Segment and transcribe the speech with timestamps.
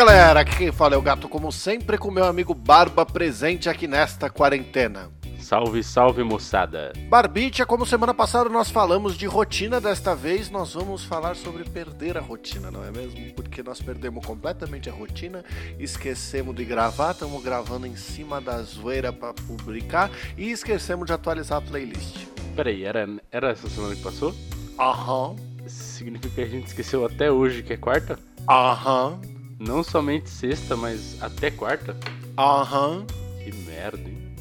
[0.00, 3.86] galera, aqui quem fala é o Gato, como sempre, com meu amigo Barba presente aqui
[3.86, 5.10] nesta quarentena.
[5.38, 6.94] Salve, salve, moçada.
[7.06, 12.16] Barbicha, como semana passada nós falamos de rotina, desta vez nós vamos falar sobre perder
[12.16, 13.30] a rotina, não é mesmo?
[13.34, 15.44] Porque nós perdemos completamente a rotina,
[15.78, 21.58] esquecemos de gravar, estamos gravando em cima da zoeira para publicar e esquecemos de atualizar
[21.58, 22.24] a playlist.
[22.56, 24.34] Peraí, era, era essa semana que passou?
[24.78, 28.18] Aham, Significa que a gente esqueceu até hoje, que é quarta?
[28.48, 29.20] aham,
[29.60, 31.94] Não somente sexta, mas até quarta?
[32.38, 33.04] aham.
[33.44, 34.34] Que merda, hein?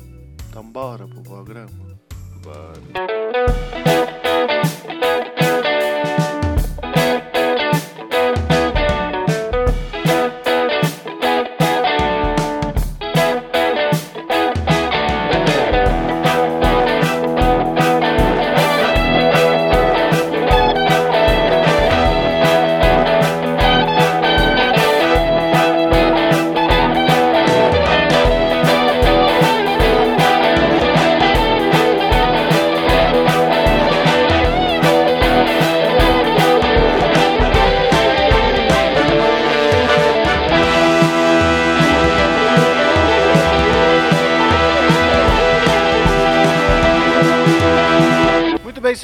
[0.50, 1.70] Então bora pro programa.
[2.42, 2.80] Bora.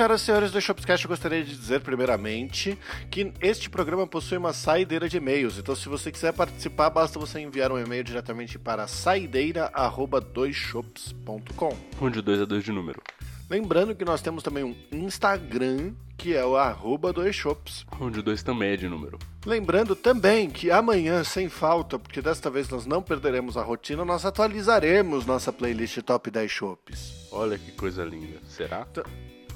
[0.06, 2.78] Senhoras e senhores do Shopscast, eu gostaria de dizer primeiramente
[3.10, 5.58] que este programa possui uma saideira de e-mails.
[5.58, 11.76] Então, se você quiser participar, basta você enviar um e-mail diretamente para saideira@doisshops.com.
[12.00, 13.02] Um de dois a dois de número.
[13.50, 17.84] Lembrando que nós temos também um Instagram, que é o arroba doisshops.
[18.00, 19.18] Um de dois também é de número.
[19.44, 24.24] Lembrando também que amanhã, sem falta, porque desta vez nós não perderemos a rotina, nós
[24.24, 27.28] atualizaremos nossa playlist Top 10 Shops.
[27.32, 28.40] Olha que coisa linda.
[28.48, 28.86] Será?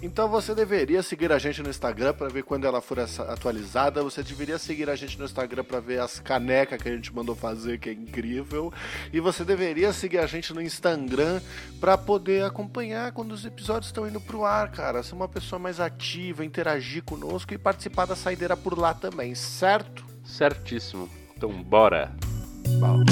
[0.01, 4.01] Então você deveria seguir a gente no Instagram para ver quando ela for atualizada.
[4.01, 7.35] Você deveria seguir a gente no Instagram para ver as canecas que a gente mandou
[7.35, 8.71] fazer, que é incrível.
[9.11, 11.41] E você deveria seguir a gente no Instagram
[11.81, 15.03] para poder acompanhar quando os episódios estão indo pro ar, cara.
[15.03, 20.05] Ser uma pessoa mais ativa, interagir conosco e participar da saideira por lá também, certo?
[20.23, 21.09] Certíssimo.
[21.35, 22.15] Então, bora.
[22.79, 23.03] Bom.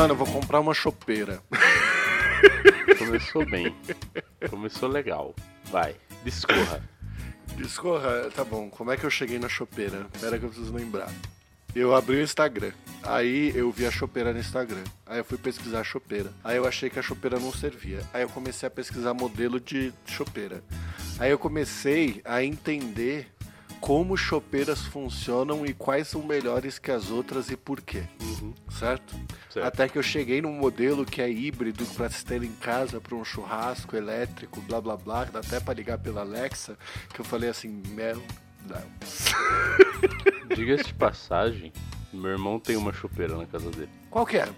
[0.00, 1.42] Mano, eu vou comprar uma chopeira.
[2.98, 3.76] Começou bem.
[4.48, 5.34] Começou legal.
[5.64, 5.94] Vai,
[6.24, 6.82] discorra.
[7.54, 8.70] Discorra, tá bom.
[8.70, 10.06] Como é que eu cheguei na chopeira?
[10.18, 11.12] Pera que eu preciso lembrar.
[11.74, 12.72] Eu abri o Instagram.
[13.02, 14.84] Aí eu vi a chopeira no Instagram.
[15.04, 16.32] Aí eu fui pesquisar a chopeira.
[16.42, 18.00] Aí eu achei que a chopeira não servia.
[18.14, 20.64] Aí eu comecei a pesquisar modelo de chopeira.
[21.18, 23.30] Aí eu comecei a entender
[23.80, 28.04] como chopeiras funcionam e quais são melhores que as outras e por quê.
[28.20, 28.54] Uhum.
[28.70, 29.18] Certo?
[29.48, 29.66] Certo.
[29.66, 33.14] Até que eu cheguei num modelo que é híbrido para se ter em casa para
[33.14, 36.76] um churrasco elétrico, blá blá blá, dá até para ligar pela Alexa,
[37.12, 39.24] que eu falei assim, Deus.
[40.54, 41.72] Diga-se de passagem,
[42.12, 43.90] meu irmão tem uma chopeira na casa dele.
[44.10, 44.48] Qual que é?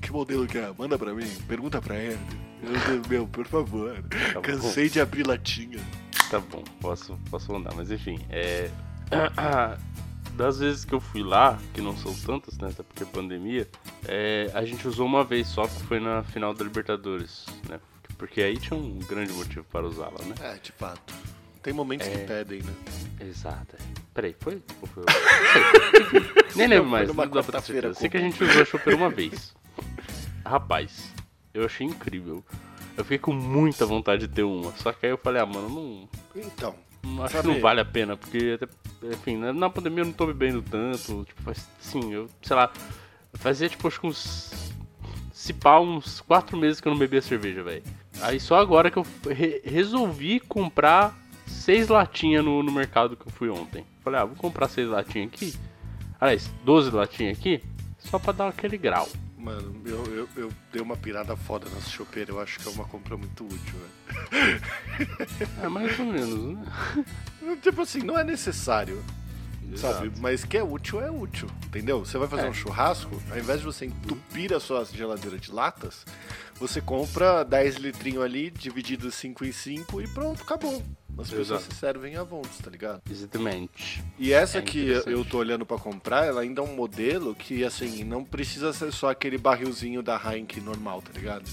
[0.00, 0.72] Que modelo que é?
[0.78, 2.47] Manda pra mim, pergunta pra ele.
[2.62, 3.94] Meu, meu, por favor.
[4.32, 4.42] Tá bom.
[4.42, 5.78] Cansei de abrir latinha.
[6.30, 8.70] Tá bom, posso, posso mandar, mas enfim, é.
[10.36, 12.68] Das vezes que eu fui lá, que não são tantas, né?
[12.68, 13.66] Até porque é pandemia,
[14.06, 17.80] é, a gente usou uma vez só, que foi na final da Libertadores, né?
[18.16, 20.34] Porque aí tinha um grande motivo para usá-la, né?
[20.40, 21.12] É, de fato.
[21.60, 22.10] Tem momentos É.
[22.10, 22.72] que pedem, né?
[23.20, 23.74] Exato.
[23.74, 23.78] é.
[24.14, 24.62] Peraí, foi?
[24.80, 25.04] Ou foi?
[26.54, 27.08] Nem lembro mais.
[27.08, 27.94] Não dá pra ter certeza.
[27.94, 29.56] Sei que a gente usou a chopeira uma vez.
[30.46, 31.12] Rapaz,
[31.58, 32.44] eu achei incrível.
[32.96, 34.72] Eu fiquei com muita vontade de ter uma.
[34.72, 36.08] Só que aí eu falei, ah, mano, não,
[36.42, 36.74] Então,
[37.04, 38.66] não acho que não vale a pena, porque, até,
[39.14, 41.24] enfim, na- na pandemia eu não tô bebendo tanto.
[41.24, 42.70] Tipo, faz, assim, eu, sei lá,
[43.34, 44.72] fazia tipo, acho que uns.
[45.32, 47.82] Se pá, uns 4 meses que eu não bebia cerveja, velho.
[48.20, 53.30] Aí só agora que eu re- resolvi comprar seis latinhas no, no mercado que eu
[53.32, 53.86] fui ontem.
[54.02, 55.54] Falei, ah, vou comprar seis latinhas aqui.
[56.20, 57.62] Aliás, 12 latinhas aqui,
[57.98, 59.08] só pra dar aquele grau.
[59.38, 62.32] Mano, eu, eu, eu dei uma pirada foda nessa chopeira.
[62.32, 63.74] Eu acho que é uma compra muito útil,
[64.30, 64.60] velho.
[65.62, 67.56] É mais ou menos, né?
[67.62, 69.02] Tipo assim, não é necessário.
[69.76, 70.06] Sabe?
[70.06, 70.20] Exato.
[70.20, 71.48] Mas que é útil, é útil.
[71.66, 72.00] Entendeu?
[72.04, 72.50] Você vai fazer É.
[72.50, 76.06] um churrasco, ao invés de você entupir a sua geladeira de latas,
[76.58, 80.82] você compra 10 litrinhos ali, dividido 5 em 5 e pronto, acabou.
[81.18, 81.74] As pessoas Exato.
[81.74, 83.02] se servem à vontade, tá ligado?
[83.10, 84.02] Exatamente.
[84.18, 87.64] E essa É que eu tô olhando pra comprar, ela ainda é um modelo que,
[87.64, 91.44] assim, não precisa ser só aquele barrilzinho da Heineken normal, tá ligado?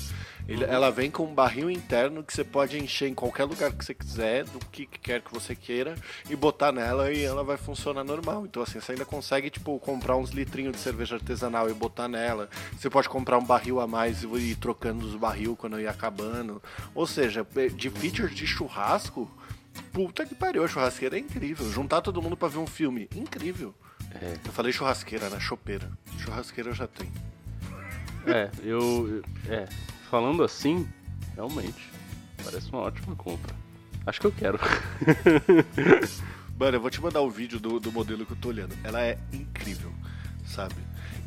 [0.47, 3.83] Ele- Ela vem com um barril interno que você pode encher em qualquer lugar que
[3.83, 5.95] você quiser, do que quer que você queira,
[6.29, 8.45] e botar nela e ela vai funcionar normal.
[8.45, 12.47] Então, assim, você ainda consegue, tipo, comprar uns litrinhos de cerveja artesanal e botar nela.
[12.77, 16.61] Você pode comprar um barril a mais e ir trocando os barril quando ir acabando.
[16.93, 17.43] Ou seja,
[17.75, 19.27] de feature de churrasco,
[19.83, 21.69] puta que pariu, a churrasqueira é incrível.
[21.71, 23.73] Juntar todo mundo pra ver um filme, incrível.
[24.21, 24.33] É.
[24.45, 25.39] Eu falei churrasqueira, né?
[25.39, 25.91] Chopeira.
[26.19, 27.11] Churrasqueira eu já tenho.
[28.25, 29.23] É, eu.
[29.47, 29.67] É,
[30.09, 30.87] falando assim,
[31.35, 31.89] realmente,
[32.43, 33.53] parece uma ótima compra.
[34.05, 34.59] Acho que eu quero.
[36.57, 38.75] Mano, eu vou te mandar o vídeo do, do modelo que eu tô olhando.
[38.83, 39.91] Ela é incrível,
[40.45, 40.75] sabe?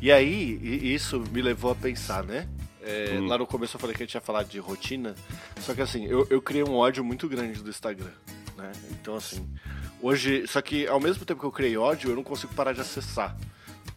[0.01, 0.59] E aí,
[0.93, 2.47] isso me levou a pensar, né?
[2.81, 3.27] É, Hum.
[3.27, 5.13] Lá no começo eu falei que a gente ia falar de rotina.
[5.59, 8.09] Só que assim, eu, eu criei um ódio muito grande do Instagram,
[8.59, 8.71] né?
[8.91, 9.47] Então assim,
[10.01, 10.45] hoje.
[10.47, 13.35] Só que ao mesmo tempo que eu criei ódio, eu não consigo parar de acessar.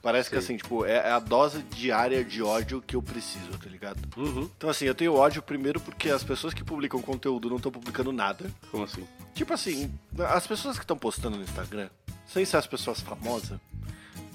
[0.00, 0.44] Parece que Sei.
[0.44, 4.00] assim, tipo, é é a dose diária de ódio que eu preciso, tá ligado?
[4.17, 4.50] Uhum.
[4.56, 8.11] Então assim, eu tenho ódio primeiro porque as pessoas que publicam conteúdo não estão publicando
[8.11, 8.50] nada.
[8.70, 9.06] Como assim?
[9.32, 11.88] Tipo assim, as pessoas que estão postando no Instagram,
[12.26, 13.61] sem ser as pessoas famosas,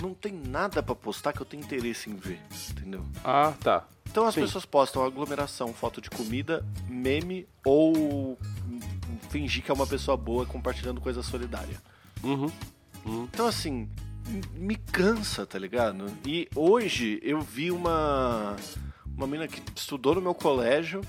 [0.01, 2.39] não tem nada pra postar que eu tenho interesse em ver,
[2.69, 3.05] entendeu?
[3.23, 3.85] Ah, tá.
[4.09, 4.41] Então as Sim.
[4.41, 8.37] pessoas postam aglomeração, foto de comida, meme ou
[9.29, 11.77] fingir que é uma pessoa boa compartilhando coisa solidária.
[12.23, 12.51] Uhum.
[13.05, 13.23] Uhum.
[13.31, 13.87] Então assim,
[14.55, 16.05] me cansa, tá ligado?
[16.25, 18.55] E hoje eu vi uma
[19.15, 21.01] uma menina que estudou no meu colégio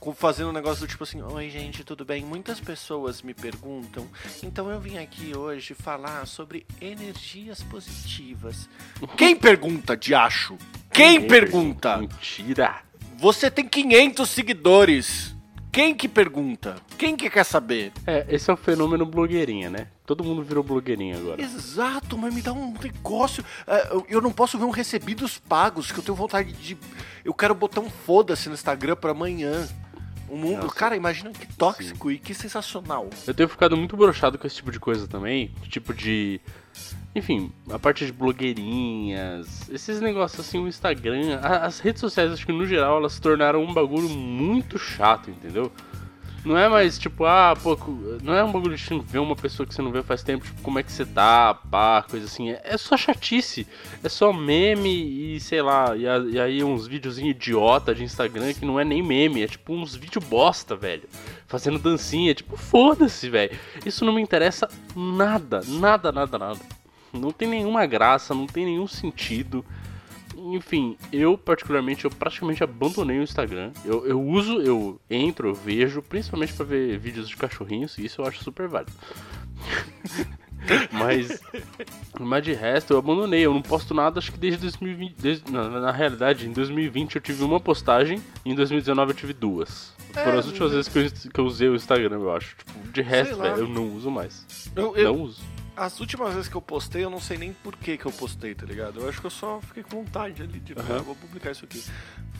[0.00, 2.24] co- fazendo um negócio do tipo assim, oi gente, tudo bem?
[2.24, 4.06] Muitas pessoas me perguntam,
[4.42, 8.68] então eu vim aqui hoje falar sobre energias positivas.
[9.16, 10.56] Quem pergunta, diacho?
[10.92, 11.98] Quem Ninguém pergunta?
[11.98, 12.82] Mentira!
[13.18, 15.36] Você tem 500 seguidores.
[15.72, 16.76] Quem que pergunta?
[16.98, 17.92] Quem que quer saber?
[18.06, 19.86] É, esse é o fenômeno blogueirinha, né?
[20.04, 21.40] Todo mundo virou blogueirinha agora.
[21.40, 23.42] Exato, mas me dá um negócio.
[23.66, 26.76] é, eu- não posso ver um recebidos pagos, que eu tenho vontade de.
[27.24, 29.66] Eu quero botar um foda-se no Instagram pra amanhã.
[30.28, 30.62] O mundo.
[30.62, 30.74] Nossa.
[30.74, 33.08] Cara, imagina que tóxico e que sensacional.
[33.26, 35.50] Eu tenho ficado muito brochado com esse tipo de coisa também.
[35.68, 36.40] Tipo de.
[37.14, 42.46] Enfim, a parte de blogueirinhas, esses negócios assim, o Instagram, a- as redes sociais, acho
[42.46, 45.70] que no geral elas se tornaram um bagulho muito chato, entendeu?
[46.44, 47.78] Não é mais tipo, ah, pô,
[48.20, 50.60] não é um bagulho de ver uma pessoa que você não vê faz tempo, tipo,
[50.62, 52.50] como é que você tá, pá, coisa assim.
[52.50, 53.64] É, é só chatice.
[54.02, 58.52] É só meme e sei lá, e, a- e aí uns videozinhos idiota de Instagram
[58.54, 61.04] que não é nem meme, é tipo uns vídeos bosta, velho.
[61.46, 63.56] Fazendo dancinha, tipo, foda-se, velho.
[63.86, 64.66] Isso não me interessa
[64.96, 66.58] nada, nada, nada, nada.
[67.12, 69.64] Não tem nenhuma graça, não tem nenhum sentido.
[70.36, 73.70] Enfim, eu particularmente, eu praticamente abandonei o Instagram.
[73.84, 78.20] Eu, eu uso, eu entro, eu vejo, principalmente pra ver vídeos de cachorrinhos, e isso
[78.20, 78.92] eu acho super válido.
[80.92, 81.40] mas,
[82.18, 83.40] mas de resto, eu abandonei.
[83.44, 85.14] Eu não posto nada, acho que desde 2020.
[85.18, 89.32] desde- na, na realidade, em 2020 eu tive uma postagem, e em 2019 eu tive
[89.32, 89.92] duas.
[90.12, 92.56] Foram É, as últimas vezes que eu, que eu usei o Instagram, eu acho.
[92.56, 94.44] Tipo, de resto, velho, eu não uso mais.
[94.76, 95.40] Eu, eu- Não uso.
[95.76, 98.54] As últimas vezes que eu postei, eu não sei nem por que, que eu postei,
[98.54, 99.00] tá ligado?
[99.00, 100.74] Eu acho que eu só fiquei com vontade ali de.
[100.74, 100.96] Aham.
[100.98, 101.82] Ah, vou publicar isso aqui.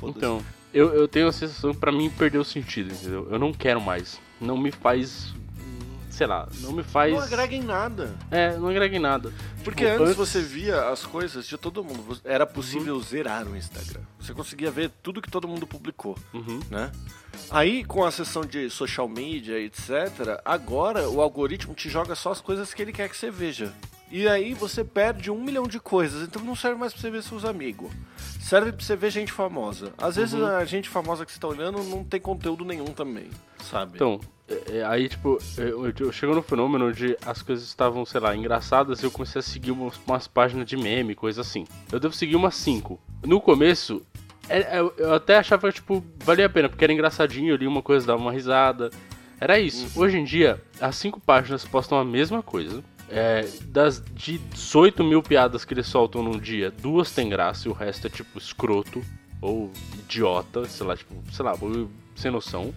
[0.03, 0.43] Então,
[0.75, 3.29] eu, eu tenho a sensação que pra mim perdeu o sentido, entendeu?
[3.31, 4.21] Eu não quero mais.
[4.41, 5.33] Não me faz.
[6.11, 7.15] Sei lá, não me faz.
[7.15, 8.15] Não agrega em nada.
[8.31, 9.33] É, não agrega em nada.
[9.65, 12.21] Porque Tipo, antes você via as coisas de todo mundo.
[12.23, 14.03] Era possível zerar o Instagram.
[14.21, 16.61] Você conseguia ver tudo que todo mundo publicou, Uhum.
[16.71, 16.93] né?
[17.53, 22.41] Aí, com a seção de social media, etc., agora o algoritmo te joga só as
[22.41, 23.73] coisas que ele quer que você veja.
[24.11, 26.23] E aí você perde um milhão de coisas.
[26.27, 27.91] Então não serve mais pra você ver seus amigos.
[28.41, 29.93] Serve pra você ver gente famosa.
[29.99, 30.47] Às vezes Uhum.
[30.47, 33.29] a gente famosa que você tá olhando não tem conteúdo nenhum também,
[33.71, 33.93] sabe?
[33.95, 38.05] Então, é, é, aí, tipo, eu, eu, eu chego no fenômeno onde as coisas estavam,
[38.05, 41.67] sei lá, engraçadas e eu comecei a seguir umas, umas páginas de meme, coisa assim.
[41.91, 42.99] Eu devo seguir umas 5.
[43.25, 44.05] No começo,
[44.49, 47.57] é- é, eu, eu até achava que, tipo, valia a pena, porque era engraçadinho, eu
[47.57, 48.91] li uma coisa, dava uma risada.
[49.41, 49.99] Era isso.
[50.01, 52.83] Hoje em dia, as cinco páginas postam a mesma coisa.
[53.09, 57.71] É, das de 18 mil piadas que eles soltam num dia, duas tem graça e
[57.71, 59.05] o resto é tipo escroto
[59.41, 61.53] ou idiota, sei lá, tipo, sei lá,
[62.15, 62.73] sem noção.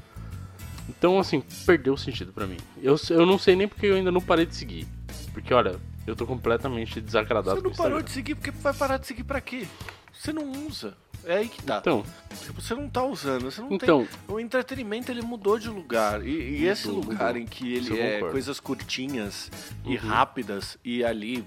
[0.90, 2.58] Então, assim, perdeu o sentido pra mim.
[2.82, 4.88] Eu, eu não sei nem porque eu ainda não parei de seguir.
[5.34, 8.74] Porque, olha, eu tô completamente desagradado Você com não o parou de seguir porque vai
[8.74, 9.68] parar de seguir pra quê?
[10.12, 10.96] Você não usa.
[11.26, 11.78] É aí que tá.
[11.80, 12.04] Então,
[12.42, 14.36] Tipo, você não tá usando, você não então, tem.
[14.36, 16.26] O entretenimento ele mudou de lugar.
[16.26, 16.30] E,
[16.60, 17.42] e esse Mudou, lugar mudou.
[17.42, 18.32] em que Isso ele é concordo.
[18.34, 19.52] coisas curtinhas
[19.86, 20.08] e Uhum.
[20.08, 21.44] rápidas e ali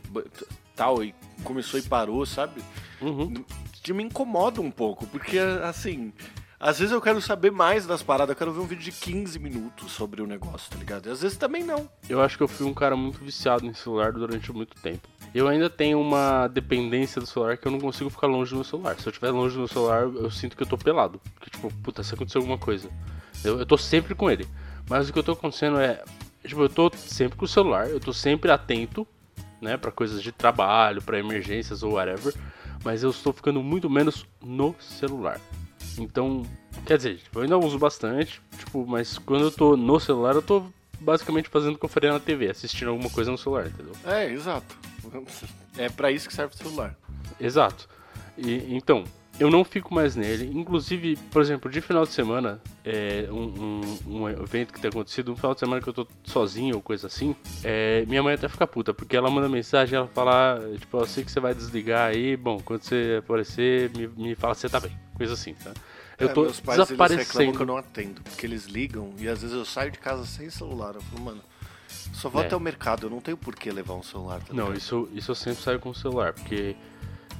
[0.74, 2.60] tal, e começou e parou, sabe?
[3.00, 3.44] uhum,
[3.82, 6.12] Que me incomoda um pouco, porque assim.
[6.60, 9.38] Às vezes eu quero saber mais das paradas, eu quero ver um vídeo de 15
[9.38, 11.06] minutos sobre o negócio, tá ligado?
[11.08, 11.88] E às vezes também não.
[12.08, 15.06] eu acho que eu fui um cara muito viciado em celular durante muito tempo.
[15.34, 18.64] Eu ainda tenho uma dependência do celular que eu não consigo ficar longe do meu
[18.64, 18.98] celular.
[18.98, 21.20] Se eu estiver longe do meu celular, eu sinto que eu tô pelado.
[21.40, 22.88] Que tipo, puta, se acontecer alguma coisa.
[23.44, 24.46] Eu, eu tô sempre com ele.
[24.88, 26.02] Mas o que eu tô acontecendo é.
[26.44, 29.06] Tipo, eu tô sempre com o celular, eu tô sempre atento,
[29.60, 32.34] né, para coisas de trabalho, para emergências ou whatever.
[32.84, 35.40] Mas eu estou ficando muito menos no celular.
[35.98, 36.42] Então,
[36.86, 40.42] quer dizer, tipo, eu ainda uso bastante, tipo, mas quando eu tô no celular, eu
[40.42, 40.64] tô
[41.00, 43.92] basicamente fazendo faria na TV, assistindo alguma coisa no celular, entendeu?
[44.04, 44.76] É, exato.
[45.76, 46.94] É para isso que serve o celular.
[47.40, 47.88] Exato.
[48.36, 49.04] E, então,
[49.38, 50.50] eu não fico mais nele.
[50.52, 55.32] Inclusive, por exemplo, de final de semana, é, um, um, um, evento que tem acontecido,
[55.32, 58.48] um final de semana que eu tô sozinho ou coisa assim, é, minha mãe até
[58.48, 62.10] fica puta, porque ela manda mensagem, ela fala, tipo, eu sei que você vai desligar
[62.10, 64.92] aí, bom, quando você aparecer, me, me fala se você tá bem.
[65.16, 65.72] Coisa assim, tá?
[66.18, 67.20] Eu é, tô meus pais, desaparecendo.
[67.20, 69.98] Eles reclamam que eu não atendo, porque eles ligam e às vezes eu saio de
[69.98, 70.94] casa sem celular.
[70.96, 71.40] Eu falo, mano,
[72.12, 72.46] só vou é.
[72.46, 74.40] até o mercado, eu não tenho por que levar um celular.
[74.40, 76.74] Tá não, isso, isso eu sempre saio com o celular, porque,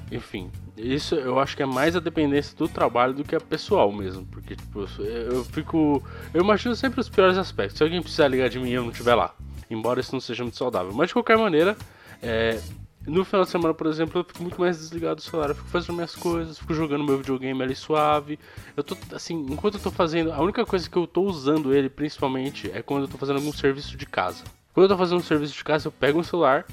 [0.09, 3.91] enfim, isso eu acho que é mais a dependência do trabalho do que a pessoal
[3.91, 4.25] mesmo.
[4.25, 6.01] Porque, tipo, eu fico.
[6.33, 7.77] Eu imagino sempre os piores aspectos.
[7.77, 9.35] Se alguém precisar ligar de mim e eu não estiver lá.
[9.69, 10.91] Embora isso não seja muito saudável.
[10.93, 11.77] Mas de qualquer maneira,
[12.23, 12.59] é,
[13.05, 15.49] no final de semana, por exemplo, eu fico muito mais desligado do celular.
[15.49, 18.39] Eu fico fazendo minhas coisas, fico jogando meu videogame ali suave.
[18.75, 20.31] Eu tô, assim, enquanto eu tô fazendo.
[20.31, 23.53] A única coisa que eu tô usando ele, principalmente, é quando eu tô fazendo algum
[23.53, 24.43] serviço de casa.
[24.73, 26.65] Quando eu tô fazendo um serviço de casa, eu pego um celular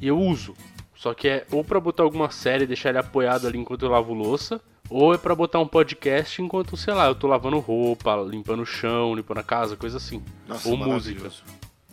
[0.00, 0.54] e eu uso.
[0.94, 3.90] Só que é ou para botar alguma série e deixar ele apoiado ali enquanto eu
[3.90, 8.14] lavo louça, ou é para botar um podcast enquanto, sei lá, eu tô lavando roupa,
[8.16, 10.22] limpando o chão, limpando a casa, coisa assim.
[10.46, 11.30] Nossa, ou música.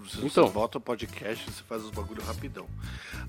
[0.10, 2.66] Você, então, você bota o podcast, você faz os bagulho rapidão.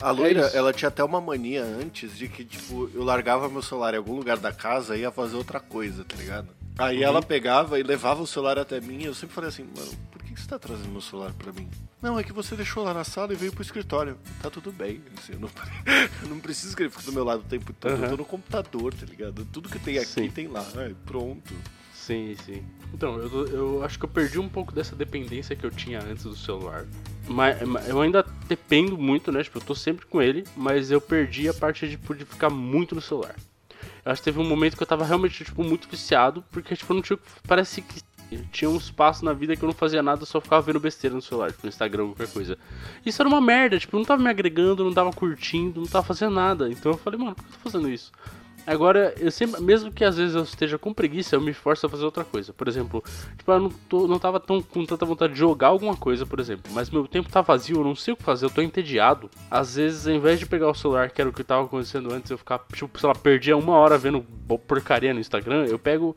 [0.00, 3.62] A loira, é ela tinha até uma mania antes de que, tipo, eu largava meu
[3.62, 6.48] celular em algum lugar da casa e ia fazer outra coisa, tá ligado?
[6.78, 7.04] Aí uhum.
[7.04, 10.22] ela pegava e levava o celular até mim e eu sempre falei assim, mano, por
[10.22, 11.68] que, você tá trazendo meu celular pra mim?
[12.00, 14.16] Não, é que você deixou lá na sala e veio pro escritório.
[14.42, 15.02] Tá tudo bem.
[15.18, 15.50] Assim, eu, não,
[16.22, 17.92] eu não preciso que ele fique do meu lado o tempo todo.
[17.92, 18.04] Uhum.
[18.04, 19.44] Eu tô no computador, tá ligado?
[19.52, 20.30] Tudo que tem aqui Sim.
[20.30, 20.66] tem lá.
[20.76, 21.54] É, pronto.
[21.92, 22.64] Sim, sim.
[22.92, 26.24] Então, eu, eu acho que eu perdi um pouco dessa dependência que eu tinha antes
[26.24, 26.86] do celular.
[27.28, 27.56] Mas
[27.88, 29.42] eu ainda dependo muito, né?
[29.42, 32.94] Tipo, eu tô sempre com ele, mas eu perdi a parte de, de ficar muito
[32.94, 33.34] no celular.
[34.04, 36.92] Eu acho que teve um momento que eu tava realmente, tipo, muito viciado, porque, tipo,
[36.92, 37.18] não tinha.
[37.46, 38.02] Parece que
[38.52, 41.22] tinha um espaço na vida que eu não fazia nada, só ficava vendo besteira no
[41.22, 42.58] celular, tipo, no Instagram, qualquer coisa.
[43.04, 46.34] Isso era uma merda, tipo, não tava me agregando, não tava curtindo, não tava fazendo
[46.34, 46.68] nada.
[46.70, 48.12] Então eu falei, mano, por que eu tô fazendo isso?
[48.70, 51.88] Agora, eu sempre, mesmo que às vezes eu esteja com preguiça, eu me forço a
[51.88, 52.52] fazer outra coisa.
[52.52, 53.02] Por exemplo,
[53.36, 56.38] tipo, eu não, tô, não tava tão, com tanta vontade de jogar alguma coisa, por
[56.38, 59.28] exemplo, mas meu tempo tá vazio, eu não sei o que fazer, eu tô entediado.
[59.50, 62.30] Às vezes, ao invés de pegar o celular, que era o que tava acontecendo antes,
[62.30, 64.24] eu ficar, tipo, sei lá, perdia uma hora vendo
[64.68, 66.14] porcaria no Instagram, eu pego,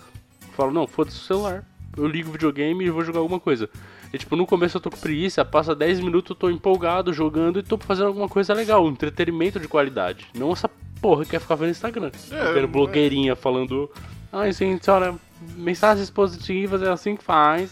[0.55, 1.65] falo, não, foda-se o celular.
[1.97, 3.67] Eu ligo o videogame e vou jogar alguma coisa.
[4.13, 7.57] E tipo, no começo eu tô com preguiça, passa 10 minutos eu tô empolgado jogando
[7.57, 10.27] e tô fazendo alguma coisa legal, um entretenimento de qualidade.
[10.35, 10.69] Não essa
[11.01, 12.11] porra quer ficar vendo Instagram.
[12.29, 13.35] É, vendo blogueirinha é...
[13.35, 13.91] falando.
[14.31, 15.15] Ai, gente, olha,
[15.55, 17.71] mensagens positivas é assim que faz.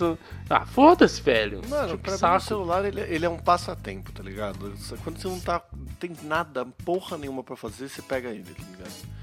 [0.50, 1.62] Ah, foda-se, velho.
[1.69, 2.33] Mano, tipo, pra saco.
[2.33, 4.74] mim o celular ele, ele, é um passatempo, tá ligado?
[5.03, 5.62] Quando você não tá.
[6.00, 9.21] tem nada, porra nenhuma pra fazer, você pega ele, tá ligado?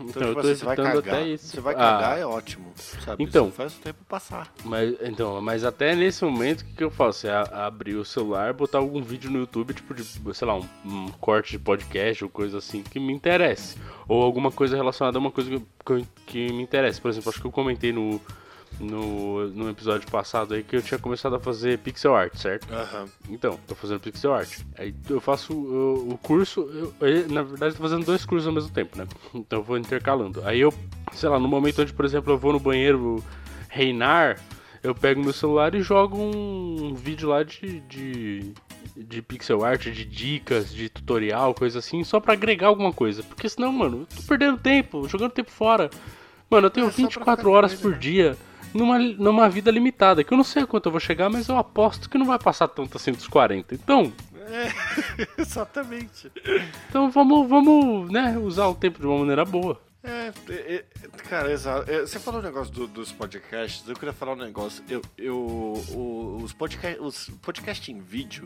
[0.00, 0.96] Então, então tipo assim, você vai cagar.
[0.96, 1.46] Até isso.
[1.46, 2.18] Você vai cagar, ah.
[2.18, 2.72] é ótimo.
[2.76, 3.22] Sabe?
[3.22, 4.52] Então, faz o tempo passar.
[4.64, 7.26] Mas, então, mas até nesse momento, o que, que eu faço?
[7.26, 11.08] É abrir o celular, botar algum vídeo no YouTube, tipo, de, sei lá, um, um,
[11.20, 13.76] corte de podcast ou coisa assim que me interesse.
[14.08, 17.00] Ou alguma coisa relacionada a uma coisa que, que, que me interessa.
[17.00, 18.20] Por exemplo, acho que eu comentei no,
[18.78, 22.66] no, no episódio passado aí que eu tinha começado a fazer pixel art, certo?
[22.72, 23.08] Uhum.
[23.30, 24.60] Então, tô fazendo pixel art.
[24.78, 28.54] Aí eu faço o, o curso, eu, eu, na verdade tô fazendo dois cursos ao
[28.54, 29.06] mesmo tempo, né?
[29.34, 30.42] Então eu vou intercalando.
[30.44, 30.72] Aí eu,
[31.12, 33.22] sei lá, no momento onde, por exemplo, eu vou no banheiro
[33.68, 34.38] reinar,
[34.82, 38.52] eu pego meu celular e jogo um vídeo lá de, de,
[38.96, 43.22] de pixel art, de dicas, de tutorial, coisa assim, só para agregar alguma coisa.
[43.22, 45.90] Porque senão, mano, eu tô perdendo tempo, jogando tempo fora.
[46.48, 48.36] Mano, eu tenho é 24 horas por dia
[48.72, 52.08] numa, numa vida limitada, que eu não sei quanto eu vou chegar, mas eu aposto
[52.08, 53.74] que não vai passar tanto assim dos 40.
[53.74, 54.12] Então.
[54.34, 54.70] É,
[55.40, 56.30] exatamente.
[56.88, 59.80] Então vamos, vamos né, usar o tempo de uma maneira boa.
[60.02, 61.90] É, é, é cara, exato.
[61.90, 64.82] É, você falou o um negócio do, dos podcasts, eu queria falar um negócio.
[64.88, 68.44] Eu, eu, os, podcast, os podcasts em vídeo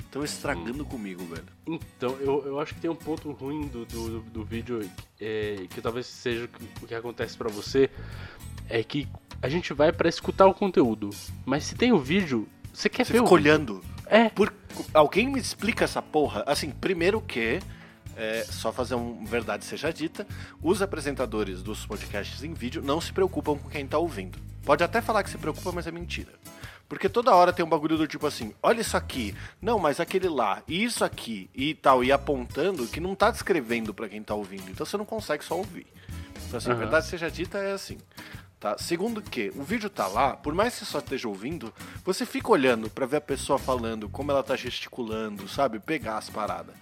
[0.00, 0.86] estão estragando hum.
[0.86, 1.46] comigo, velho.
[1.66, 4.86] Então, eu, eu acho que tem um ponto ruim do, do, do vídeo
[5.18, 6.48] é, que talvez seja
[6.82, 7.88] o que acontece para você.
[8.68, 9.08] É que
[9.42, 11.10] a gente vai para escutar o conteúdo.
[11.44, 13.84] Mas se tem o vídeo, você quer você ver fica o olhando.
[14.06, 14.28] É.
[14.30, 14.52] Por...
[14.94, 16.44] Alguém me explica essa porra?
[16.46, 17.60] Assim, primeiro que.
[18.14, 20.26] É, só fazer uma verdade seja dita,
[20.62, 24.38] os apresentadores dos podcasts em vídeo não se preocupam com quem está ouvindo.
[24.66, 26.30] Pode até falar que se preocupa, mas é mentira.
[26.86, 30.28] Porque toda hora tem um bagulho do tipo assim, olha isso aqui, não, mas aquele
[30.28, 34.34] lá, e isso aqui, e tal, e apontando que não tá descrevendo para quem tá
[34.34, 34.70] ouvindo.
[34.70, 35.86] Então você não consegue só ouvir.
[36.46, 36.74] Então, assim, Uhum.
[36.76, 37.96] a verdade seja dita, é assim.
[38.62, 38.78] Tá?
[38.78, 42.48] Segundo que o vídeo tá lá, por mais que você só esteja ouvindo, você fica
[42.48, 45.80] olhando pra ver a pessoa falando, como ela tá gesticulando, sabe?
[45.80, 46.76] Pegar as paradas.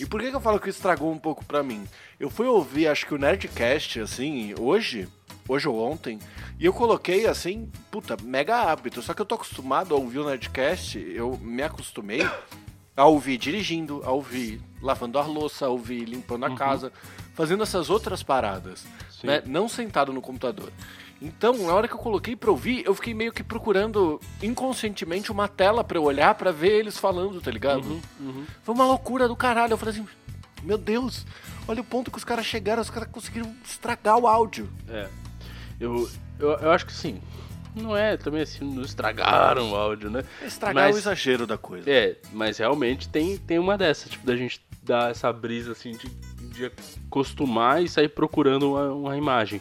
[0.00, 1.86] E por que, que eu falo que estragou um pouco pra mim?
[2.18, 5.06] Eu fui ouvir, acho que o Nerdcast, assim, hoje,
[5.48, 6.18] hoje ou ontem,
[6.58, 9.00] e eu coloquei, assim, puta, mega hábito.
[9.00, 12.28] Só que eu tô acostumado a ouvir o Nerdcast, eu me acostumei
[12.96, 16.92] a ouvir dirigindo, a ouvir lavando a louça, a ouvir limpando a casa,
[17.34, 18.84] fazendo essas outras paradas,
[19.22, 19.44] né?
[19.46, 20.72] Não sentado no computador.
[21.20, 25.46] Então, na hora que eu coloquei pra ouvir, eu fiquei meio que procurando inconscientemente uma
[25.48, 28.00] tela pra eu olhar pra ver eles falando, tá ligado?
[28.62, 29.74] Foi uma loucura do caralho.
[29.74, 30.06] Eu falei assim,
[30.62, 31.26] meu Deus,
[31.68, 34.70] olha o ponto que os caras chegaram, os caras conseguiram estragar o áudio.
[34.88, 35.08] É.
[35.78, 36.08] Eu,
[36.38, 37.20] eu, eu acho que sim.
[37.74, 40.24] Não é também assim, não estragaram o áudio, né?
[40.42, 41.88] Estragar Mas- o exagero da coisa.
[41.88, 46.08] É, mas realmente tem, tem uma dessa, tipo, da gente dar essa brisa assim de,
[46.48, 46.72] de
[47.08, 49.60] acostumar e sair procurando uma, uma imagem.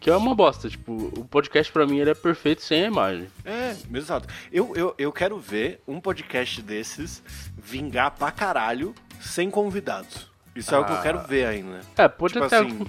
[0.00, 3.28] Que é uma bosta, tipo, o podcast pra mim ele é perfeito sem a imagem.
[3.44, 4.28] É, exato.
[4.52, 7.22] Eu, eu, eu quero ver um podcast desses
[7.56, 10.30] vingar pra caralho sem convidados.
[10.54, 11.02] Isso é o que eu Ah.
[11.02, 11.80] quero ver ainda.
[11.96, 12.58] É, pode Tipo até.
[12.58, 12.86] assim,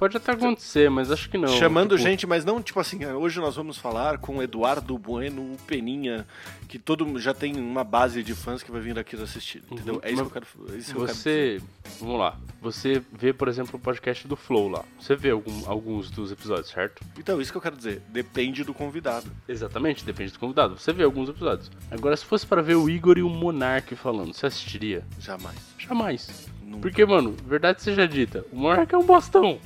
[0.00, 1.48] pode até acontecer, mas acho que não.
[1.48, 5.42] Chamando tipo, gente, mas não tipo assim, hoje nós vamos falar com o Eduardo Bueno,
[5.42, 6.26] o Peninha,
[6.66, 9.96] que todo já tem uma base de fãs que vai vir aqui assistir, entendeu?
[9.96, 10.00] Uhum.
[10.02, 11.16] É isso Mas que eu quero, é isso que eu quero.
[11.18, 11.60] Você.
[12.00, 12.38] Vamos lá.
[12.62, 14.84] Você vê, por exemplo, o podcast do Flow lá.
[14.98, 17.04] Você vê algum- alguns dos episódios, certo?
[17.18, 19.30] Então, isso que eu quero dizer, depende do convidado.
[19.46, 20.78] Exatamente, depende do convidado.
[20.78, 21.70] Você vê alguns episódios.
[21.90, 25.04] Agora, se fosse pra ver o Igor e o Monark falando, você assistiria?
[25.18, 25.56] Jamais.
[25.78, 26.49] Jamais.
[26.70, 26.82] Nunca.
[26.82, 29.58] Porque, mano, verdade seja dita, o Monark é um bostão.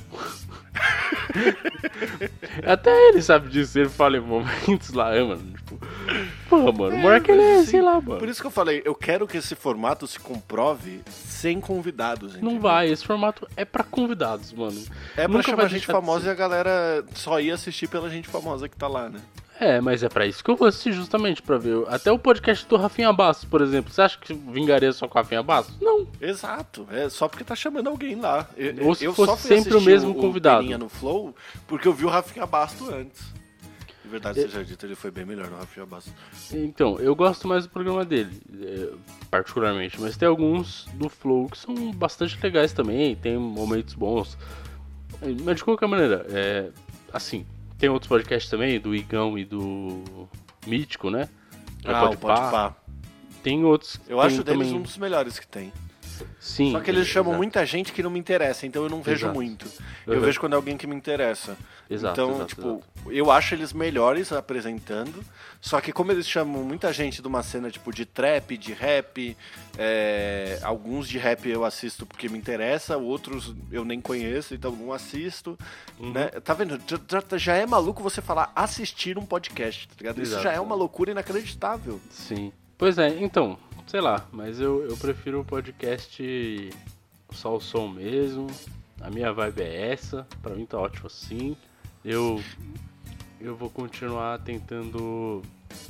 [2.67, 5.53] Até ele sabe disso, ele fala em momentos lá, é, mano.
[5.53, 5.79] Tipo,
[6.49, 8.19] porra, mano, o Monark ele é, Assim, sei lá, mano.
[8.19, 12.53] Por isso que eu falei, eu quero que esse formato se comprove sem convidados, Não
[12.53, 12.61] entendeu?
[12.63, 14.83] vai, esse formato é pra convidados, mano.
[15.15, 18.67] É pra Nunca chamar gente famosa e a galera só ia assistir pela gente famosa
[18.67, 19.21] que tá lá, né?
[19.61, 21.85] É, mas é pra isso que eu vou assistir justamente pra ver.
[21.89, 23.93] Até o podcast do Rafinha Bastos, por exemplo.
[23.93, 25.77] Você acha que vingaria só com o Rafinha Bastos?
[25.81, 26.07] Não.
[26.21, 28.49] Exato, é só porque tá chamando alguém lá.
[28.57, 30.59] Eu, Ou se eu fosse só fui sempre o mesmo convidado.
[30.59, 31.35] Peninha no Flow
[31.69, 33.23] porque eu vi o Rafinha Basto antes.
[34.03, 36.13] De verdade seja dito, ele foi bem melhor no Rafinha Basto.
[36.53, 38.89] Então, eu gosto mais do programa dele, é,
[39.31, 40.01] particularmente.
[40.01, 44.37] Mas tem alguns do Flow que são bastante legais também, tem momentos bons.
[45.23, 46.69] É, Mas de qualquer maneira, é,
[47.13, 47.47] assim,
[47.79, 50.29] tem outros podcasts também, do Igão e do
[50.67, 51.29] Mítico, né?
[51.85, 52.51] É Ah, Pode o Pode Pá.
[52.51, 52.77] Pá.
[53.43, 53.97] Tem outros.
[53.97, 54.81] que Eu tem acho deles também...
[54.81, 55.73] um dos melhores que tem.
[56.39, 56.73] Sim.
[56.73, 57.39] Só que eles chamam exato.
[57.39, 59.35] muita gente que não me interessa, então eu não vejo Exato.
[59.35, 59.67] muito.
[60.07, 60.21] Eu Uhum.
[60.21, 61.57] vejo quando é alguém que me interessa.
[61.89, 65.25] Exato, então, tipo, eu acho eles melhores apresentando.
[65.61, 69.37] Só que como eles chamam muita gente de uma cena tipo de trap, de rap,
[69.79, 74.93] é, alguns de rap eu assisto porque me interessa, outros eu nem conheço, então não
[74.93, 75.59] assisto.
[75.99, 76.13] Uhum.
[76.13, 76.27] Né?
[76.43, 76.79] Tá vendo?
[77.37, 80.23] Já, é maluco você falar assistir um podcast, tá ligado?
[80.23, 82.01] Isso já é uma loucura inacreditável.
[82.11, 82.53] Sim.
[82.77, 86.71] Pois é, então, sei lá, mas eu, eu prefiro o podcast
[87.33, 88.47] só o som mesmo.
[89.01, 91.57] A minha vibe é essa, pra mim tá ótimo assim.
[92.05, 92.43] Eu
[93.41, 95.43] eu vou continuar tentando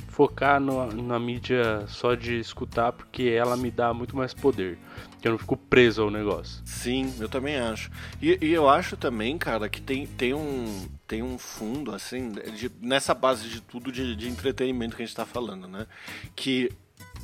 [0.09, 4.77] focar no- na mídia só de escutar, porque ela me dá muito mais poder.
[5.21, 6.61] Que eu não fico preso ao negócio.
[6.65, 7.89] Sim, eu também acho.
[8.21, 12.71] E, e eu acho também, cara, que tem, tem, um, tem um fundo, assim, de-
[12.81, 15.87] nessa base de tudo de, de entretenimento que a gente tá falando, né?
[16.35, 16.71] Que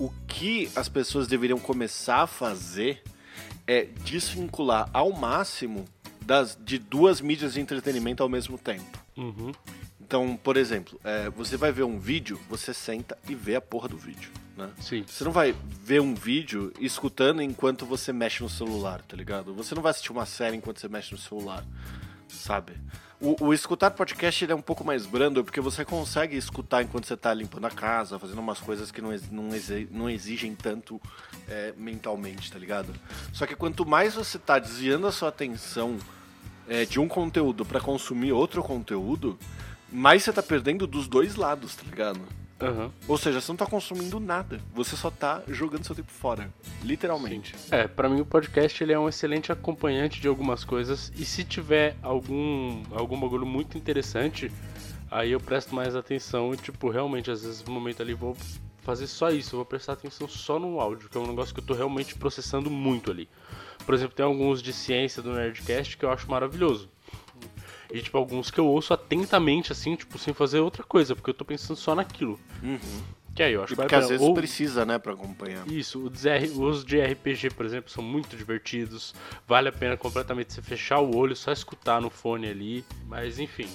[0.01, 3.03] o que as pessoas deveriam começar a fazer
[3.67, 5.85] é desvincular ao máximo
[6.19, 8.97] das, de duas mídias de entretenimento ao mesmo tempo.
[9.15, 9.51] Uhum.
[9.99, 13.87] Então, por exemplo, é, você vai ver um vídeo, você senta e vê a porra
[13.87, 14.71] do vídeo, né?
[14.81, 15.05] Sim.
[15.07, 19.53] Você não vai ver um vídeo escutando enquanto você mexe no celular, tá ligado?
[19.53, 21.63] Você não vai assistir uma série enquanto você mexe no celular,
[22.27, 22.73] sabe?
[23.21, 27.05] O, o escutar podcast ele é um pouco mais brando porque você consegue escutar enquanto
[27.05, 29.49] você tá limpando a casa, fazendo umas coisas que não, não,
[29.91, 30.99] não exigem tanto
[31.47, 32.91] é, mentalmente, tá ligado?
[33.31, 35.99] Só que quanto mais você tá desviando a sua atenção
[36.67, 39.37] é, de um conteúdo pra consumir outro conteúdo,
[39.91, 42.40] mais você tá perdendo dos dois lados, tá ligado?
[42.61, 42.91] Aham.
[43.07, 44.61] Ou seja, você não tá consumindo nada.
[44.73, 46.53] Você só tá jogando seu tempo fora.
[46.83, 47.55] Literalmente.
[47.71, 51.43] É, pra mim o podcast ele é um excelente acompanhante de algumas coisas e se
[51.43, 54.51] tiver algum algum bagulho muito interessante,
[55.09, 58.35] aí eu presto mais atenção e tipo, realmente às vezes no momento ali vou
[58.81, 61.65] fazer só isso, vou prestar atenção só no áudio, que é um negócio que eu
[61.65, 63.29] tô realmente processando muito ali.
[63.85, 66.89] Por exemplo, tem alguns de ciência do Nerdcast que eu acho maravilhoso.
[67.93, 71.33] E, tipo, alguns que eu ouço atentamente, assim, tipo, sem fazer outra coisa, porque eu
[71.33, 72.39] tô pensando só naquilo.
[72.63, 72.79] Uhum.
[73.33, 75.65] Que aí eu acho E porque às vezes Ou- precisa, né, pra acompanhar.
[75.69, 79.15] Isso, os, R- os de RPG, por exemplo, são muito divertidos.
[79.47, 82.83] Vale a pena completamente você fechar o olho, só escutar no fone ali.
[83.07, 83.69] Mas enfim,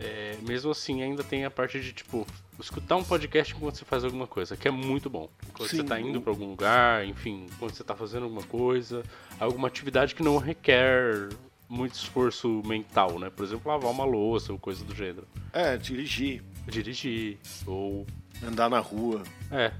[0.00, 2.26] é, mesmo assim ainda tem a parte de tipo
[2.58, 5.28] escutar um podcast enquanto você faz alguma coisa, que é muito bom.
[5.52, 5.76] Quando Sim.
[5.76, 9.04] você tá indo pra algum lugar, enfim, quando você tá fazendo alguma coisa,
[9.38, 11.28] alguma atividade que não requer
[11.68, 13.30] muito esforço mental, né?
[13.30, 15.26] Por exemplo, lavar uma louça ou coisa do gênero.
[15.52, 18.06] É, dirigir, Dirigir, ou
[18.42, 19.72] andar na rua, é.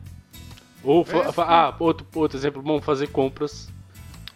[0.84, 3.68] Ou É, ah, outro, outro exemplo bom, fazer compras.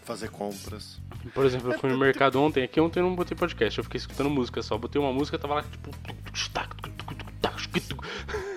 [0.03, 0.99] fazer compras.
[1.33, 3.99] Por exemplo, eu fui no mercado ontem, aqui ontem eu não botei podcast, eu fiquei
[3.99, 4.77] escutando música só.
[4.77, 5.91] Botei uma música, tava lá tipo.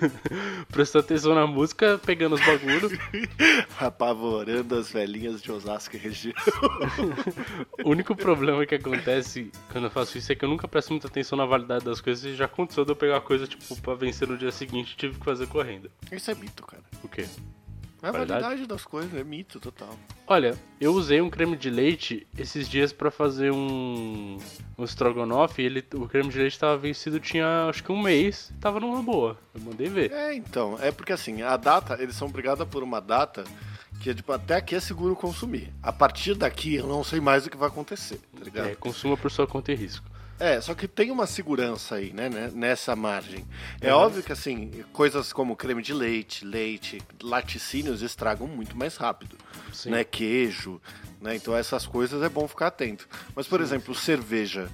[0.71, 2.91] Prestando atenção na música, pegando os bagulhos.
[3.79, 6.33] Apavorando as velhinhas de Osasco e região.
[7.83, 11.07] O único problema que acontece quando eu faço isso é que eu nunca presto muita
[11.07, 14.27] atenção na validade das coisas e já aconteceu de eu pegar coisa, tipo, pra vencer
[14.27, 15.91] no dia seguinte e tive que fazer correndo.
[16.11, 16.83] Isso é mito, cara.
[17.03, 17.25] O quê?
[18.05, 18.67] É a Validade?
[18.67, 19.97] das coisas, é mito total.
[20.27, 24.37] Olha, eu usei um creme de leite esses dias pra fazer um,
[24.77, 28.53] um estrogonofe e ele, o creme de leite tava vencido tinha acho que um mês,
[28.61, 29.39] tava numa boa.
[29.55, 30.11] Eu mandei ver.
[30.11, 33.43] É, então, é porque assim, a data, eles são obrigados por uma data
[33.99, 35.73] que é tipo, até aqui é seguro consumir.
[35.81, 38.67] A partir daqui eu não sei mais o que vai acontecer, tá ligado?
[38.67, 40.05] É, consuma por sua conta e risco.
[40.39, 43.45] É, só que tem uma segurança aí, né, né, nessa margem.
[43.79, 44.01] É Uhum.
[44.01, 49.37] óbvio que, assim, coisas como creme de leite, leite, laticínios estragam muito mais rápido,
[49.71, 49.91] Sim.
[49.91, 50.81] né, queijo,
[51.21, 53.07] né, então essas coisas é bom ficar atento.
[53.33, 54.69] Mas, por exemplo, cerveja.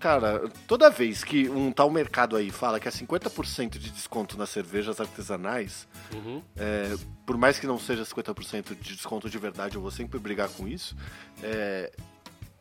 [0.00, 4.50] Cara, toda vez que um tal mercado aí fala que é 50% de desconto nas
[4.50, 6.42] cervejas artesanais, Uhum.
[6.56, 6.94] é,
[7.26, 10.66] por mais que não seja 50% de desconto de verdade, eu vou sempre brigar com
[10.68, 10.94] isso.
[11.42, 11.90] é,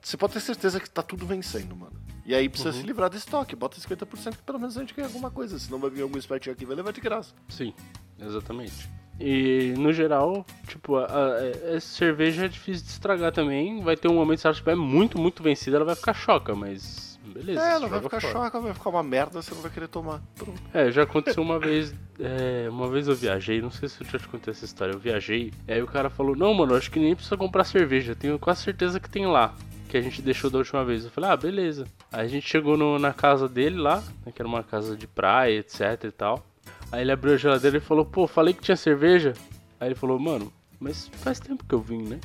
[0.04, 1.94] você pode ter certeza que tá tudo vencendo, mano.
[2.26, 2.82] E aí precisa Uhum.
[2.82, 3.56] se livrar do estoque.
[3.56, 5.58] Bota 50% que pelo menos a gente ganha alguma coisa.
[5.60, 7.34] Senão vai vir algum espertinho aqui e vai levar de graça.
[7.50, 7.74] Sim,
[8.20, 8.90] exatamente.
[9.20, 13.82] E no geral, tipo, a, a- a cerveja é difícil de estragar também.
[13.82, 17.20] Vai ter um momento, se ela estiver muito, muito vencida, ela vai ficar choca, mas
[17.26, 17.62] beleza.
[17.62, 18.34] é, ela vai ficar fora.
[18.34, 20.22] choca, vai ficar uma merda, você não vai querer tomar.
[20.36, 20.60] Pronto.
[20.74, 21.94] É, já aconteceu uma vez.
[22.20, 24.94] é, uma vez eu viajei, não sei se eu já te contei essa história.
[24.94, 28.16] Eu viajei, e aí o cara falou: Não, mano, acho que nem precisa comprar cerveja,
[28.16, 29.54] tenho quase certeza que tem lá.
[29.94, 31.06] Que a gente deixou da última vez.
[31.06, 31.86] Eu falei: Ah, beleza.
[32.12, 35.06] Aí a gente chegou no- na casa dele lá, né, que era uma casa de
[35.06, 36.44] praia, etc e tal.
[36.92, 39.34] Aí ele abriu a geladeira e falou: Pô, falei que tinha cerveja.
[39.80, 42.20] Aí ele falou: Mano, mas faz tempo que eu vim, né?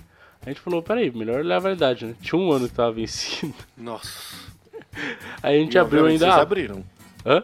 [0.46, 2.14] A gente falou: Peraí, melhor olhar a validade, né?
[2.22, 3.52] Tinha um ano que tava vencido.
[3.76, 4.34] Nossa.
[5.42, 6.24] Aí a gente E, abriu ainda.
[6.24, 6.82] Vocês abriram.
[7.26, 7.42] Hã?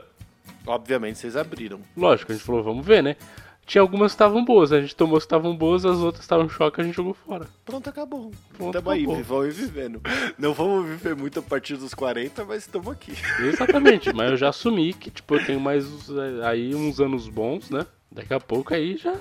[0.66, 1.80] Obviamente vocês abriram.
[1.94, 3.16] Lógico, a gente falou, vamos ver, né?
[3.66, 6.46] Tinha algumas que estavam boas, a gente tomou as que estavam boas, as outras estavam
[6.46, 7.46] em choque, a gente jogou fora.
[7.64, 8.30] Pronto, acabou.
[8.56, 9.22] Pronto, Tamo aí, acabou.
[9.22, 10.00] vamos vivendo.
[10.38, 13.14] Não vamos viver muito a partir dos 40, mas estamos aqui.
[13.40, 17.70] Exatamente, mas eu já assumi que, tipo, eu tenho mais eh, aí uns anos bons,
[17.70, 17.86] né?
[18.12, 19.14] Daqui a pouco aí já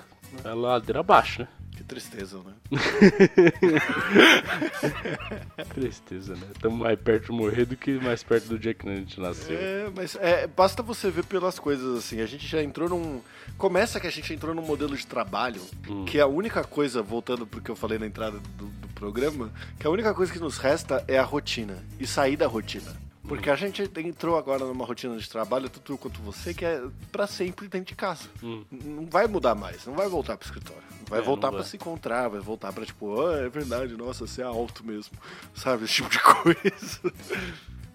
[0.43, 1.47] é ladeira abaixo, né?
[1.75, 2.53] Que tristeza, né?
[5.73, 6.47] Tristeza, né?
[6.53, 9.57] Estamos mais perto de morrer do que mais perto do dia que a gente nasceu.
[9.57, 12.21] É, mas é, basta você ver pelas coisas assim.
[12.21, 13.21] A gente já entrou num.
[13.57, 16.05] Começa que a gente entrou num modelo de trabalho Hum.
[16.05, 19.85] que a única coisa, voltando pro que eu falei na entrada do, do programa, que
[19.87, 22.95] a única coisa que nos resta é a rotina e sair da rotina.
[23.27, 26.81] Porque a gente entrou agora numa rotina de trabalho, tanto eu quanto você, que é
[27.11, 28.27] pra sempre dentro de casa.
[28.43, 28.63] Hum.
[28.69, 30.83] Não vai mudar mais, não vai voltar pro escritório.
[31.09, 31.59] Vai É, voltar vai.
[31.59, 35.13] pra se encontrar, vai voltar pra tipo, ah, é verdade, nossa, você é alto mesmo.
[35.55, 36.99] Sabe, esse tipo de coisa.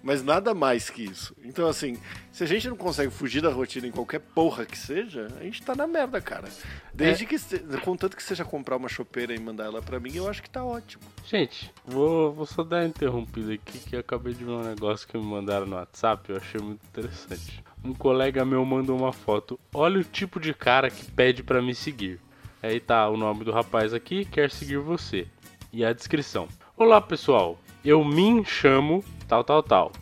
[0.02, 1.34] Mas nada mais que isso.
[1.44, 1.96] Então, assim,
[2.30, 5.60] se a gente não consegue fugir da rotina em qualquer porra que seja, a gente
[5.62, 6.48] tá na merda, cara.
[6.94, 7.26] Desde É.
[7.26, 7.38] que,
[7.84, 10.64] contanto que seja comprar uma chopeira e mandar ela pra mim, eu acho que tá
[10.64, 11.02] ótimo.
[11.26, 15.06] Gente, vou, vou só dar uma interrompida aqui que eu acabei de ver um negócio
[15.06, 17.62] que me mandaram no WhatsApp, eu achei muito interessante.
[17.84, 19.58] Um colega meu mandou uma foto.
[19.74, 22.20] Olha o tipo de cara que pede pra me seguir.
[22.62, 25.26] Aí tá o nome do rapaz aqui, quer seguir você.
[25.72, 26.48] E a descrição.
[26.76, 29.92] Olá pessoal, eu me chamo tal tal tal.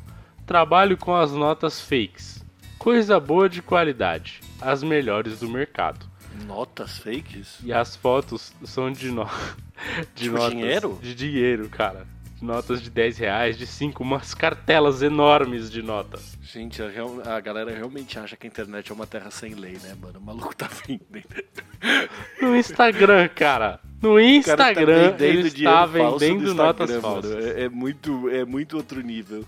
[0.46, 2.44] Trabalho com as notas fakes.
[2.78, 6.06] Coisa boa de qualidade, as melhores do mercado.
[6.46, 7.58] Notas fakes?
[7.64, 9.24] E as fotos são de, no...
[10.14, 10.98] de Tipo notas dinheiro?
[11.02, 12.06] de dinheiro, cara.
[12.40, 16.18] Notas de 10 reais, de 5, umas cartelas enormes de nota.
[16.42, 19.78] Gente, a, real- a galera realmente acha que a internet é uma terra sem lei,
[19.82, 20.18] né, mano?
[20.18, 21.02] O maluco tá vindo.
[22.42, 23.80] No Instagram, cara.
[24.06, 24.14] No
[24.44, 27.44] cara Instagram, tá ele está vendendo no notas falsas.
[27.44, 29.44] É, é muito, é muito outro nível.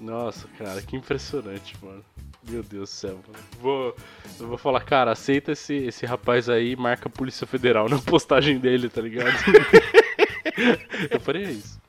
[0.00, 2.04] Nossa, cara, que impressionante, mano.
[2.48, 3.44] Meu Deus do céu, mano.
[3.60, 3.96] Vou,
[4.40, 7.98] eu vou falar, cara, aceita esse, esse rapaz aí e marca a Polícia Federal na
[8.02, 9.32] postagem dele, tá ligado?
[11.10, 11.81] eu faria isso.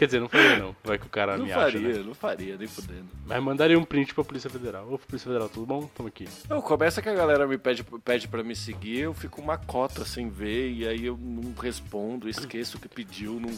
[0.00, 0.74] Quer dizer, não faria não.
[0.82, 2.02] Vai que o cara Não me faria, acha, né?
[2.06, 3.04] não faria, nem fudendo.
[3.26, 4.90] Mas mandaria um print pra Polícia Federal.
[4.90, 5.86] Ô, Polícia Federal, tudo bom?
[5.94, 6.26] Tamo aqui.
[6.48, 10.02] Não, começa que a galera me pede, pede pra me seguir, eu fico uma cota
[10.06, 13.50] sem ver, e aí eu não respondo, esqueço o que pediu, não,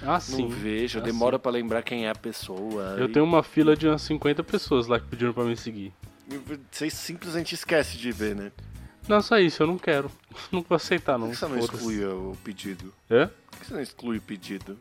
[0.00, 0.48] Ah, não sim.
[0.48, 2.96] vejo, Ah, demora pra lembrar quem é a pessoa.
[2.98, 5.92] Eu e- tenho uma fila de umas 50 pessoas lá que pediram pra me seguir.
[6.72, 8.50] Você simplesmente esquece de ver, né?
[9.06, 10.10] Não, só isso, eu não quero.
[10.50, 11.30] Não vou aceitar, Por não.
[11.30, 12.92] que você não exclui o pedido?
[13.10, 13.30] Hã?
[13.50, 14.78] Por que você não exclui o pedido?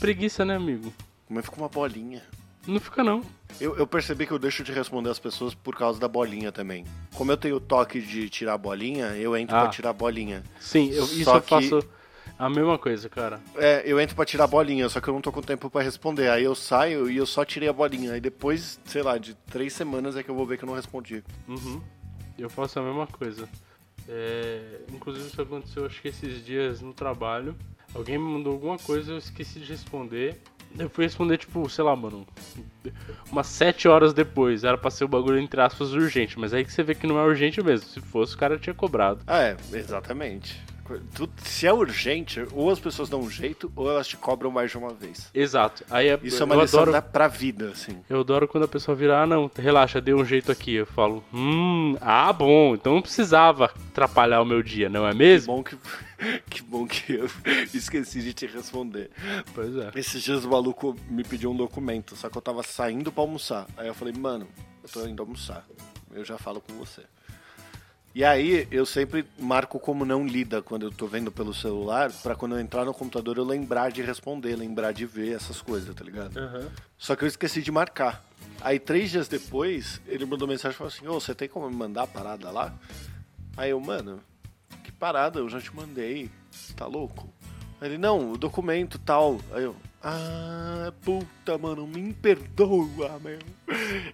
[0.00, 0.92] Preguiça, né, amigo?
[1.28, 2.22] Mas fica uma bolinha.
[2.66, 3.22] Não fica, não.
[3.60, 6.84] Eu, eu percebi que eu deixo de responder as pessoas por causa da bolinha também.
[7.14, 9.62] Como eu tenho o toque de tirar a bolinha, eu entro Ah.
[9.62, 10.42] pra tirar a bolinha.
[10.58, 11.86] Sim, eu- isso Só eu que- faço
[12.38, 13.38] a mesma coisa, cara.
[13.56, 15.82] É, eu entro pra tirar a bolinha, só que eu não tô com tempo pra
[15.82, 16.30] responder.
[16.30, 18.12] Aí eu saio e eu só tirei a bolinha.
[18.12, 20.74] Aí depois, sei lá, de três semanas é que eu vou ver que eu não
[20.74, 21.22] respondi.
[21.46, 21.82] Uhum.
[22.38, 23.46] Eu faço a mesma coisa.
[24.08, 27.54] É, inclusive isso aconteceu acho que esses dias no trabalho.
[27.94, 30.40] Alguém me mandou alguma coisa, eu esqueci de responder.
[30.76, 32.26] Eu fui responder, tipo, sei lá, mano,
[33.30, 34.64] umas 7 horas depois.
[34.64, 36.38] Era pra ser o bagulho, entre aspas, urgente.
[36.38, 37.88] Mas aí que você vê que não é urgente mesmo.
[37.88, 39.20] Se fosse, o cara tinha cobrado.
[39.26, 40.60] Ah, é, exatamente.
[41.14, 44.70] Tu- se é urgente, ou as pessoas dão um jeito, ou elas te cobram mais
[44.70, 45.30] de uma vez.
[45.32, 45.82] Exato.
[45.90, 48.02] Aí é- Isso é uma lição adoro, pra vida, assim.
[48.08, 50.74] Eu adoro quando a pessoa vira, ah não, relaxa, dei um jeito aqui.
[50.74, 55.16] Eu falo, hum, ah bom, então não precisava atrapalhar o meu dia, não é Que
[55.16, 55.56] mesmo?
[55.56, 55.76] bom que,
[56.50, 57.30] que bom que eu
[57.72, 59.10] esqueci de te responder.
[59.54, 59.90] Pois é.
[59.96, 63.66] Esses dias o maluco me pediu um documento, só que eu tava saindo pra almoçar.
[63.76, 64.46] Aí eu falei, mano,
[64.82, 65.64] eu tô indo almoçar.
[66.12, 67.02] Eu já falo com você.
[68.14, 72.36] E aí eu sempre marco como não lida quando eu tô vendo pelo celular, pra
[72.36, 76.04] quando eu entrar no computador eu lembrar de responder, lembrar de ver essas coisas, tá
[76.04, 76.38] ligado?
[76.38, 76.70] Aham.
[76.96, 78.24] Só que eu esqueci de marcar.
[78.60, 81.74] Aí três dias depois, ele mandou mensagem e falou assim, ô, você tem como me
[81.74, 82.72] mandar a parada lá?
[83.56, 84.20] Aí eu, mano,
[84.84, 85.40] que parada?
[85.40, 86.30] Eu já te mandei.
[86.76, 87.28] Tá louco?
[87.80, 89.40] Aí ele, não, o documento tal.
[89.52, 93.40] Aí eu, ah, puta, mano, me perdoa, meu.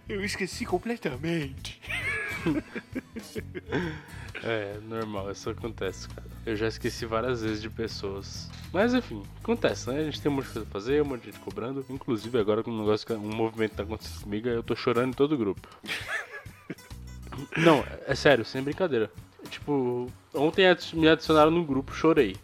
[0.09, 1.81] Eu esqueci completamente.
[4.43, 6.27] É, normal, isso acontece, cara.
[6.47, 8.49] Eu já esqueci várias vezes de pessoas.
[8.73, 10.01] Mas enfim, acontece, né?
[10.01, 11.85] A gente tem um monte de coisa pra fazer, um monte de gente cobrando.
[11.91, 15.11] Inclusive, agora com um negócio, que- um movimento que tá acontecendo comigo, eu tô chorando
[15.11, 15.69] em todo o grupo.
[17.59, 19.11] Não, é sério, sem brincadeira.
[19.51, 22.37] Tipo, ontem me adicionaram num grupo, chorei.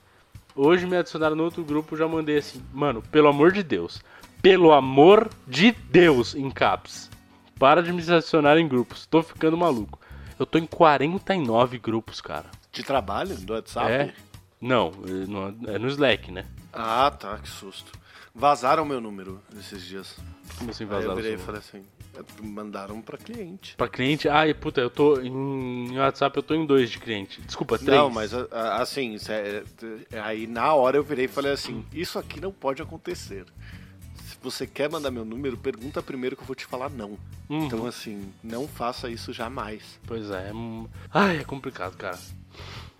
[0.55, 4.03] Hoje me adicionaram no outro grupo, já mandei assim, mano, pelo amor de Deus.
[4.43, 7.11] Pelo amor de Deus, em caps.
[7.59, 9.99] Para de me adicionar em grupos, tô ficando maluco.
[10.39, 12.47] Eu tô em 49 grupos, cara.
[12.71, 13.35] De trabalho?
[13.39, 13.91] Do WhatsApp?
[13.91, 14.13] É?
[14.61, 16.45] Não, é no- é no Slack, né?
[16.73, 17.93] Ah, tá, que susto.
[18.35, 20.15] Vazaram meu número esses dias.
[20.59, 21.83] Como assim Aí vazar eu virei e falei assim,
[22.43, 23.75] mandaram pra cliente.
[23.77, 24.29] Pra cliente?
[24.29, 27.41] Ai, puta, eu tô em, WhatsApp, eu tô em dois de cliente.
[27.41, 27.91] Desculpa, três.
[27.99, 28.33] Não, mas
[28.79, 29.63] assim, é-
[30.13, 33.47] é- aí na hora eu virei e falei assim, isso aqui não pode acontecer.
[34.47, 37.19] Se você quer mandar meu número, pergunta primeiro que eu vou te falar não.
[37.49, 37.67] Uhum.
[37.67, 39.99] Então assim, não faça isso jamais.
[40.07, 40.53] Pois é, é...
[41.13, 42.17] Ai, é complicado, cara.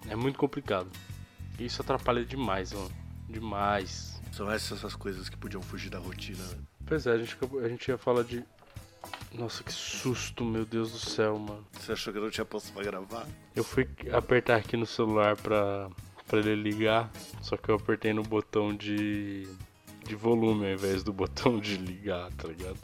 [0.09, 0.89] É muito complicado.
[1.57, 2.91] Isso atrapalha demais, mano.
[3.29, 4.21] Demais.
[4.33, 6.43] São essas as coisas que podiam fugir da rotina.
[6.43, 6.59] né?
[6.85, 8.43] Pois é, a gente, a gente ia falar de...
[9.33, 11.65] Nossa, que susto, meu Deus do céu, mano.
[11.73, 13.25] Você achou que eu não tinha posto pra gravar?
[13.55, 15.89] Eu fui apertar aqui no celular pra,
[16.27, 17.09] pra ele ligar,
[17.41, 19.49] só que eu apertei no botão de,
[20.07, 22.79] de volume ao invés do botão de ligar, tá ligado?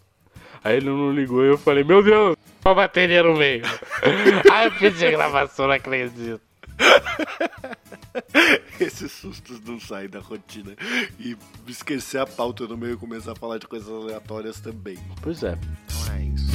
[0.65, 3.65] Aí ele não ligou e eu falei, meu Deus, a bateria no meio.
[4.53, 6.41] Aí eu pedi a gravação, não acredito.
[8.81, 10.75] Esses sustos não saem da rotina.
[11.19, 14.99] E esquecer a pauta no meio e começar a falar de coisas aleatórias também.
[15.21, 15.59] Pois é.
[15.89, 16.53] Então é isso.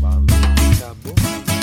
[0.00, 0.26] Valeu.
[0.76, 1.57] Acabou.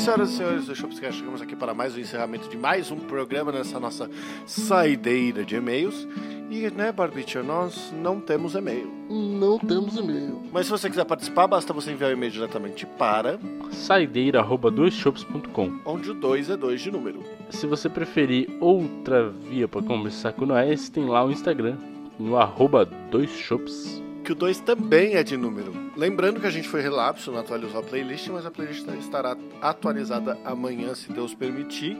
[0.00, 3.52] Senhoras e senhores do Shopscast, chegamos aqui para mais um encerramento de mais um programa
[3.52, 4.08] nessa nossa
[4.46, 6.08] saideira de e-mails.
[6.50, 8.90] E, né, Barbicha, nós não temos e-mail.
[9.10, 10.40] Não temos e-mail.
[10.50, 13.38] Mas se você quiser participar, basta você enviar o e-mail diretamente para
[13.72, 17.22] Saideira.doisshops.com onde o 2 é 2 de número.
[17.50, 21.76] Se você preferir outra via pra conversar com nós, tem lá o Instagram,
[22.18, 24.02] no arroba doisshops.
[24.30, 25.72] Que o 2 também é de número.
[25.96, 30.38] Lembrando que a gente foi relapso, não atualizou a playlist, mas a playlist estará atualizada
[30.44, 31.98] amanhã, se Deus permitir.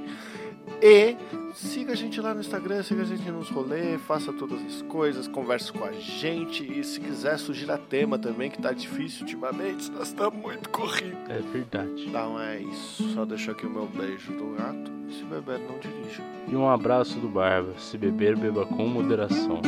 [0.80, 1.16] E
[1.52, 5.26] siga a gente lá no Instagram, siga a gente nos rolês, faça todas as coisas,
[5.26, 6.62] converse com a gente.
[6.62, 11.28] E se quiser sugira tema também, que tá difícil ultimamente, nós estamos muito corridos.
[11.28, 12.06] É verdade.
[12.06, 13.12] Então é isso.
[13.12, 14.92] Só deixo aqui o meu beijo do gato.
[15.10, 16.22] Se beber, não dirija.
[16.46, 17.74] E um abraço do Barba.
[17.76, 19.60] Se beber, beba com moderação.